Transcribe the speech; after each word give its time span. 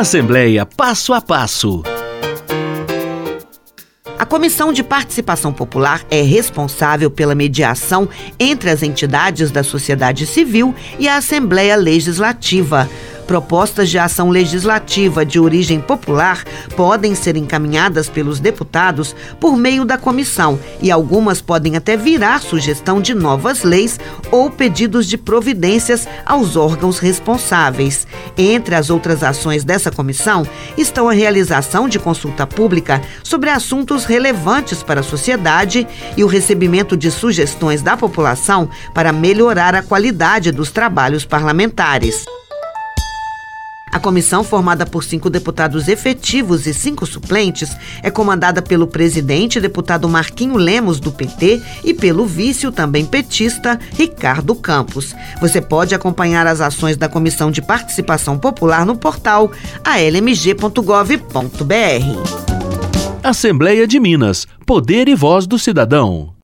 Assembleia 0.00 0.66
Passo 0.66 1.14
a 1.14 1.22
Passo. 1.22 1.82
A 4.18 4.26
Comissão 4.26 4.70
de 4.70 4.82
Participação 4.82 5.54
Popular 5.54 6.04
é 6.10 6.20
responsável 6.20 7.10
pela 7.10 7.34
mediação 7.34 8.06
entre 8.38 8.68
as 8.68 8.82
entidades 8.82 9.50
da 9.50 9.62
sociedade 9.62 10.26
civil 10.26 10.74
e 10.98 11.08
a 11.08 11.16
Assembleia 11.16 11.76
Legislativa 11.76 12.86
Propostas 13.26 13.90
de 13.90 13.98
ação 13.98 14.30
legislativa 14.30 15.26
de 15.26 15.40
origem 15.40 15.80
popular 15.80 16.44
podem 16.76 17.14
ser 17.14 17.36
encaminhadas 17.36 18.08
pelos 18.08 18.38
deputados 18.38 19.16
por 19.40 19.56
meio 19.56 19.84
da 19.84 19.98
comissão 19.98 20.58
e 20.80 20.90
algumas 20.92 21.40
podem 21.40 21.76
até 21.76 21.96
virar 21.96 22.40
sugestão 22.40 23.00
de 23.00 23.14
novas 23.14 23.64
leis 23.64 23.98
ou 24.30 24.48
pedidos 24.48 25.06
de 25.06 25.18
providências 25.18 26.06
aos 26.24 26.54
órgãos 26.54 27.00
responsáveis. 27.00 28.06
Entre 28.38 28.76
as 28.76 28.90
outras 28.90 29.24
ações 29.24 29.64
dessa 29.64 29.90
comissão 29.90 30.46
estão 30.78 31.08
a 31.08 31.12
realização 31.12 31.88
de 31.88 31.98
consulta 31.98 32.46
pública 32.46 33.02
sobre 33.24 33.50
assuntos 33.50 34.04
relevantes 34.04 34.84
para 34.84 35.00
a 35.00 35.04
sociedade 35.04 35.86
e 36.16 36.22
o 36.22 36.28
recebimento 36.28 36.96
de 36.96 37.10
sugestões 37.10 37.82
da 37.82 37.96
população 37.96 38.70
para 38.94 39.12
melhorar 39.12 39.74
a 39.74 39.82
qualidade 39.82 40.52
dos 40.52 40.70
trabalhos 40.70 41.24
parlamentares. 41.24 42.24
A 43.96 43.98
comissão, 43.98 44.44
formada 44.44 44.84
por 44.84 45.02
cinco 45.02 45.30
deputados 45.30 45.88
efetivos 45.88 46.66
e 46.66 46.74
cinco 46.74 47.06
suplentes, 47.06 47.74
é 48.02 48.10
comandada 48.10 48.60
pelo 48.60 48.86
presidente, 48.86 49.58
deputado 49.58 50.06
Marquinho 50.06 50.58
Lemos, 50.58 51.00
do 51.00 51.10
PT, 51.10 51.62
e 51.82 51.94
pelo 51.94 52.26
vice, 52.26 52.70
também 52.70 53.06
petista, 53.06 53.80
Ricardo 53.94 54.54
Campos. 54.54 55.14
Você 55.40 55.62
pode 55.62 55.94
acompanhar 55.94 56.46
as 56.46 56.60
ações 56.60 56.98
da 56.98 57.08
Comissão 57.08 57.50
de 57.50 57.62
Participação 57.62 58.36
Popular 58.36 58.84
no 58.84 58.98
portal 58.98 59.50
almg.gov.br. 59.82 60.76
Assembleia 63.24 63.86
de 63.86 63.98
Minas. 63.98 64.46
Poder 64.66 65.08
e 65.08 65.14
voz 65.14 65.46
do 65.46 65.58
cidadão. 65.58 66.34